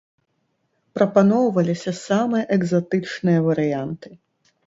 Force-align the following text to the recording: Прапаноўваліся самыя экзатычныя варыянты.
Прапаноўваліся 0.97 1.91
самыя 2.07 2.43
экзатычныя 2.57 3.39
варыянты. 3.49 4.09